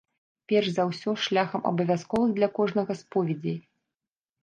Перш 0.51 0.69
за 0.77 0.85
ўсё 0.91 1.13
шляхам 1.27 1.69
абавязковых 1.73 2.35
для 2.41 2.51
кожнага 2.59 3.01
споведзяў. 3.03 3.65